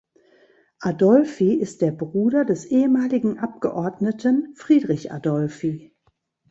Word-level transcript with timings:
Adolphi 0.81 1.53
ist 1.59 1.83
der 1.83 1.91
Bruder 1.91 2.43
des 2.43 2.65
ehemaligen 2.65 3.37
Abgeordneten 3.37 4.55
Friedrich 4.55 5.11
Adolphi. 5.13 5.95